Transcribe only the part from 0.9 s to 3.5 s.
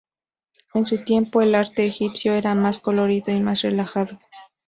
tiempo el arte egipcio era más colorido y